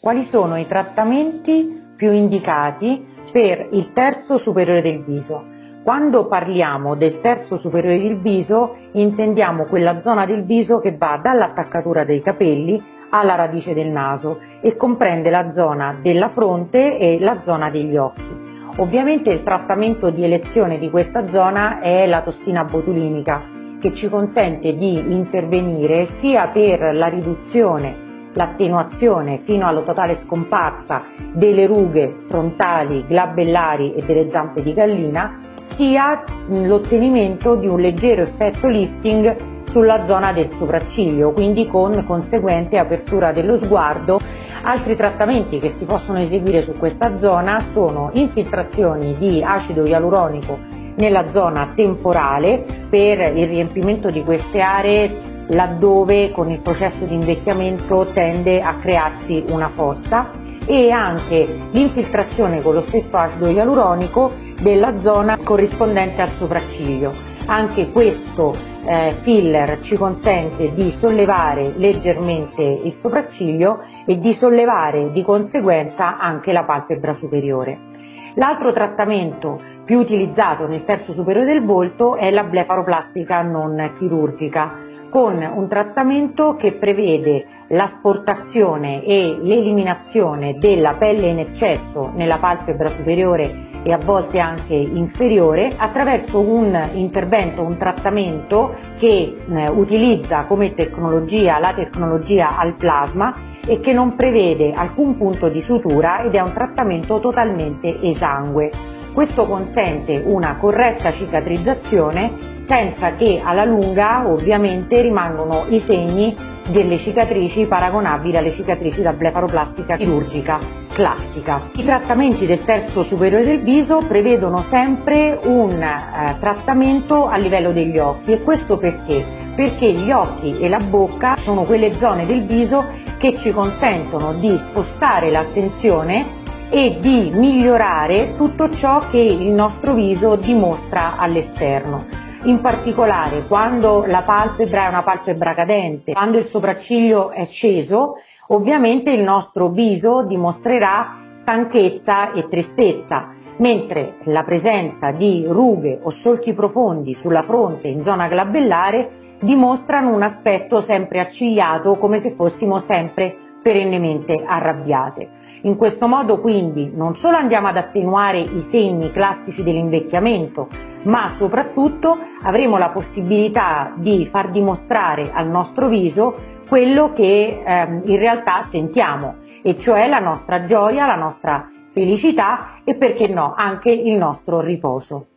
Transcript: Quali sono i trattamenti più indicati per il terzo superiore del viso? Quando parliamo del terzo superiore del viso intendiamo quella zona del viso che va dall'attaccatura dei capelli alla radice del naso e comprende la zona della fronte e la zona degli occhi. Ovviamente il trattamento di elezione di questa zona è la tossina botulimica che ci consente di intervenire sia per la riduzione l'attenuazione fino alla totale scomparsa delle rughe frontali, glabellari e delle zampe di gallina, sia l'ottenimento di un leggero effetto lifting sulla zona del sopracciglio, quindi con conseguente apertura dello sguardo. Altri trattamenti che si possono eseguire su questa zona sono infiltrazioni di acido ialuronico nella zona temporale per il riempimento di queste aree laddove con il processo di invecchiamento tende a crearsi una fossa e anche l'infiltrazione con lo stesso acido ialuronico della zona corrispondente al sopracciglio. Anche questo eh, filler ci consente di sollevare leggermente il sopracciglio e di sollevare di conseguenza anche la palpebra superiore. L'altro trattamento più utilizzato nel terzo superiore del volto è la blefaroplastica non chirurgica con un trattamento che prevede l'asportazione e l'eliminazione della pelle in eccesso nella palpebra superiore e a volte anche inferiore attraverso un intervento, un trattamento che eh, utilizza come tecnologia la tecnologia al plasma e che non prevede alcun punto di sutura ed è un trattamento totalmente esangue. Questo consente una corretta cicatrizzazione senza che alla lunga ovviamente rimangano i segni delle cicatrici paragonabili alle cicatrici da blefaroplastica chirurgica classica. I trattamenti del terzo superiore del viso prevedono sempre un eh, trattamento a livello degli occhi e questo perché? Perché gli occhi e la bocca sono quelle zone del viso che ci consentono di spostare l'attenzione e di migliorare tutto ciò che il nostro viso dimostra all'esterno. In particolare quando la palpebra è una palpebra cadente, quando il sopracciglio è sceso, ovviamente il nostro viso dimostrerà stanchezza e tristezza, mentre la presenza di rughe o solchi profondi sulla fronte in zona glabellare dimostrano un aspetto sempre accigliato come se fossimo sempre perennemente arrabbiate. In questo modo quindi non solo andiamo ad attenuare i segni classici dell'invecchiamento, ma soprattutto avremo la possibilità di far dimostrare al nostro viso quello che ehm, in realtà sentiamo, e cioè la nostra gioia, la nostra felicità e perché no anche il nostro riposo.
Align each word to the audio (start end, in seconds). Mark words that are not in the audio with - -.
Quali 0.00 0.22
sono 0.22 0.56
i 0.56 0.66
trattamenti 0.66 1.92
più 1.94 2.10
indicati 2.10 3.06
per 3.30 3.68
il 3.72 3.92
terzo 3.92 4.38
superiore 4.38 4.80
del 4.80 5.02
viso? 5.02 5.44
Quando 5.84 6.26
parliamo 6.26 6.96
del 6.96 7.20
terzo 7.20 7.58
superiore 7.58 8.00
del 8.00 8.18
viso 8.18 8.76
intendiamo 8.92 9.66
quella 9.66 10.00
zona 10.00 10.24
del 10.24 10.42
viso 10.44 10.78
che 10.78 10.96
va 10.96 11.20
dall'attaccatura 11.22 12.04
dei 12.04 12.22
capelli 12.22 12.82
alla 13.10 13.34
radice 13.34 13.74
del 13.74 13.90
naso 13.90 14.40
e 14.62 14.74
comprende 14.74 15.28
la 15.28 15.50
zona 15.50 15.94
della 16.00 16.28
fronte 16.28 16.96
e 16.96 17.20
la 17.20 17.42
zona 17.42 17.68
degli 17.68 17.98
occhi. 17.98 18.34
Ovviamente 18.76 19.30
il 19.30 19.42
trattamento 19.42 20.08
di 20.08 20.24
elezione 20.24 20.78
di 20.78 20.88
questa 20.88 21.28
zona 21.28 21.80
è 21.80 22.06
la 22.06 22.22
tossina 22.22 22.64
botulimica 22.64 23.42
che 23.78 23.92
ci 23.92 24.08
consente 24.08 24.74
di 24.78 25.12
intervenire 25.12 26.06
sia 26.06 26.48
per 26.48 26.94
la 26.94 27.08
riduzione 27.08 28.08
l'attenuazione 28.32 29.38
fino 29.38 29.66
alla 29.66 29.82
totale 29.82 30.14
scomparsa 30.14 31.02
delle 31.32 31.66
rughe 31.66 32.14
frontali, 32.18 33.04
glabellari 33.06 33.94
e 33.94 34.02
delle 34.02 34.30
zampe 34.30 34.62
di 34.62 34.72
gallina, 34.72 35.38
sia 35.62 36.22
l'ottenimento 36.48 37.54
di 37.54 37.66
un 37.66 37.78
leggero 37.80 38.22
effetto 38.22 38.68
lifting 38.68 39.36
sulla 39.68 40.04
zona 40.04 40.32
del 40.32 40.50
sopracciglio, 40.52 41.32
quindi 41.32 41.68
con 41.68 42.04
conseguente 42.04 42.78
apertura 42.78 43.32
dello 43.32 43.56
sguardo. 43.56 44.18
Altri 44.62 44.96
trattamenti 44.96 45.60
che 45.60 45.68
si 45.68 45.84
possono 45.84 46.18
eseguire 46.18 46.60
su 46.60 46.76
questa 46.76 47.16
zona 47.16 47.60
sono 47.60 48.10
infiltrazioni 48.14 49.16
di 49.16 49.42
acido 49.42 49.86
ialuronico 49.86 50.58
nella 50.96 51.30
zona 51.30 51.70
temporale 51.74 52.64
per 52.88 53.20
il 53.36 53.46
riempimento 53.46 54.10
di 54.10 54.22
queste 54.22 54.60
aree 54.60 55.29
laddove 55.50 56.30
con 56.30 56.50
il 56.50 56.60
processo 56.60 57.04
di 57.04 57.14
invecchiamento 57.14 58.06
tende 58.12 58.60
a 58.60 58.74
crearsi 58.74 59.44
una 59.48 59.68
fossa 59.68 60.30
e 60.66 60.90
anche 60.90 61.68
l'infiltrazione 61.72 62.62
con 62.62 62.74
lo 62.74 62.80
stesso 62.80 63.16
acido 63.16 63.48
ialuronico 63.48 64.32
della 64.60 64.98
zona 64.98 65.36
corrispondente 65.42 66.22
al 66.22 66.30
sopracciglio. 66.30 67.12
Anche 67.46 67.90
questo 67.90 68.54
eh, 68.84 69.12
filler 69.12 69.78
ci 69.80 69.96
consente 69.96 70.72
di 70.72 70.90
sollevare 70.90 71.72
leggermente 71.76 72.62
il 72.62 72.92
sopracciglio 72.92 73.80
e 74.06 74.18
di 74.18 74.32
sollevare 74.32 75.10
di 75.10 75.22
conseguenza 75.22 76.18
anche 76.18 76.52
la 76.52 76.64
palpebra 76.64 77.12
superiore. 77.12 77.88
L'altro 78.34 78.72
trattamento 78.72 79.60
più 79.84 79.98
utilizzato 79.98 80.66
nel 80.66 80.84
terzo 80.84 81.12
superiore 81.12 81.52
del 81.52 81.64
volto 81.64 82.16
è 82.16 82.30
la 82.30 82.44
blefaroplastica 82.44 83.42
non 83.42 83.90
chirurgica 83.94 84.88
con 85.10 85.42
un 85.42 85.68
trattamento 85.68 86.54
che 86.54 86.72
prevede 86.72 87.46
l'asportazione 87.68 89.04
e 89.04 89.36
l'eliminazione 89.40 90.56
della 90.58 90.94
pelle 90.94 91.26
in 91.26 91.40
eccesso 91.40 92.12
nella 92.14 92.36
palpebra 92.36 92.88
superiore 92.88 93.68
e 93.82 93.92
a 93.92 93.98
volte 93.98 94.38
anche 94.38 94.74
inferiore 94.74 95.72
attraverso 95.76 96.38
un 96.40 96.78
intervento, 96.92 97.62
un 97.62 97.76
trattamento 97.76 98.74
che 98.96 99.36
eh, 99.48 99.70
utilizza 99.70 100.44
come 100.44 100.74
tecnologia 100.74 101.58
la 101.58 101.72
tecnologia 101.72 102.56
al 102.56 102.74
plasma 102.74 103.48
e 103.70 103.78
che 103.78 103.92
non 103.92 104.16
prevede 104.16 104.72
alcun 104.72 105.16
punto 105.16 105.48
di 105.48 105.60
sutura 105.60 106.22
ed 106.22 106.34
è 106.34 106.40
un 106.40 106.52
trattamento 106.52 107.20
totalmente 107.20 108.00
esangue. 108.02 108.68
Questo 109.12 109.46
consente 109.46 110.20
una 110.26 110.56
corretta 110.56 111.12
cicatrizzazione 111.12 112.56
senza 112.58 113.12
che 113.12 113.40
alla 113.40 113.64
lunga 113.64 114.26
ovviamente 114.26 115.00
rimangano 115.00 115.66
i 115.68 115.78
segni 115.78 116.36
delle 116.68 116.98
cicatrici 116.98 117.66
paragonabili 117.66 118.36
alle 118.36 118.50
cicatrici 118.50 119.02
da 119.02 119.12
blefaroplastica 119.12 119.94
chirurgica 119.94 120.89
classica. 121.00 121.70
I 121.76 121.82
trattamenti 121.82 122.44
del 122.44 122.62
terzo 122.62 123.02
superiore 123.02 123.42
del 123.42 123.62
viso 123.62 124.02
prevedono 124.06 124.60
sempre 124.60 125.40
un 125.44 125.72
eh, 125.72 126.36
trattamento 126.38 127.26
a 127.26 127.38
livello 127.38 127.72
degli 127.72 127.96
occhi 127.96 128.32
e 128.32 128.42
questo 128.42 128.76
perché? 128.76 129.24
Perché 129.56 129.92
gli 129.92 130.10
occhi 130.10 130.58
e 130.58 130.68
la 130.68 130.78
bocca 130.78 131.38
sono 131.38 131.62
quelle 131.62 131.96
zone 131.96 132.26
del 132.26 132.44
viso 132.44 132.84
che 133.16 133.34
ci 133.38 133.50
consentono 133.50 134.34
di 134.34 134.54
spostare 134.58 135.30
l'attenzione 135.30 136.38
e 136.68 136.98
di 137.00 137.30
migliorare 137.32 138.34
tutto 138.34 138.70
ciò 138.70 139.06
che 139.08 139.20
il 139.20 139.48
nostro 139.48 139.94
viso 139.94 140.36
dimostra 140.36 141.16
all'esterno. 141.16 142.28
In 142.42 142.60
particolare 142.60 143.46
quando 143.46 144.04
la 144.06 144.22
palpebra 144.22 144.84
è 144.84 144.88
una 144.88 145.02
palpebra 145.02 145.54
cadente, 145.54 146.12
quando 146.12 146.36
il 146.36 146.44
sopracciglio 146.44 147.30
è 147.30 147.46
sceso, 147.46 148.16
ovviamente 148.52 149.10
il 149.10 149.22
nostro 149.22 149.68
viso 149.68 150.22
dimostrerà 150.22 151.24
stanchezza 151.28 152.32
e 152.32 152.48
tristezza, 152.48 153.28
mentre 153.58 154.16
la 154.24 154.42
presenza 154.42 155.10
di 155.10 155.44
rughe 155.46 155.98
o 156.02 156.10
solchi 156.10 156.54
profondi 156.54 157.14
sulla 157.14 157.42
fronte 157.42 157.88
in 157.88 158.02
zona 158.02 158.28
glabellare 158.28 159.38
dimostrano 159.40 160.14
un 160.14 160.22
aspetto 160.22 160.80
sempre 160.80 161.20
accigliato 161.20 161.96
come 161.96 162.18
se 162.18 162.30
fossimo 162.30 162.78
sempre 162.78 163.36
perennemente 163.62 164.42
arrabbiate. 164.44 165.38
In 165.62 165.76
questo 165.76 166.08
modo 166.08 166.40
quindi 166.40 166.90
non 166.94 167.16
solo 167.16 167.36
andiamo 167.36 167.68
ad 167.68 167.76
attenuare 167.76 168.38
i 168.38 168.60
segni 168.60 169.10
classici 169.10 169.62
dell'invecchiamento, 169.62 170.68
ma 171.02 171.28
soprattutto 171.28 172.18
avremo 172.42 172.78
la 172.78 172.88
possibilità 172.88 173.92
di 173.96 174.26
far 174.26 174.50
dimostrare 174.50 175.30
al 175.32 175.48
nostro 175.48 175.88
viso 175.88 176.58
quello 176.70 177.10
che 177.10 177.64
ehm, 177.66 178.02
in 178.04 178.18
realtà 178.20 178.60
sentiamo, 178.60 179.38
e 179.60 179.76
cioè 179.76 180.06
la 180.06 180.20
nostra 180.20 180.62
gioia, 180.62 181.04
la 181.04 181.16
nostra 181.16 181.68
felicità 181.88 182.80
e 182.84 182.94
perché 182.94 183.26
no 183.26 183.54
anche 183.56 183.90
il 183.90 184.16
nostro 184.16 184.60
riposo. 184.60 185.29